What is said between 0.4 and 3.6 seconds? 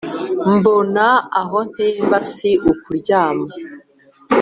mbona aho ntemba si ukuryama.